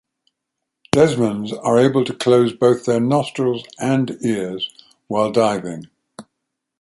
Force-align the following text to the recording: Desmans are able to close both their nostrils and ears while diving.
Desmans 0.95 1.53
are 1.63 1.77
able 1.77 2.03
to 2.03 2.15
close 2.15 2.53
both 2.53 2.85
their 2.85 2.99
nostrils 2.99 3.63
and 3.79 4.17
ears 4.23 4.67
while 5.05 5.31
diving. 5.31 5.89